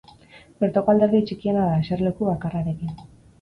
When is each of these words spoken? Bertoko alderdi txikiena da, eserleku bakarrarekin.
Bertoko 0.63 0.93
alderdi 0.93 1.21
txikiena 1.27 1.67
da, 1.67 1.75
eserleku 1.83 2.31
bakarrarekin. 2.31 2.99